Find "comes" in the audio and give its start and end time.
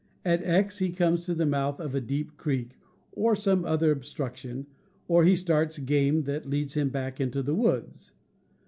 0.89-1.27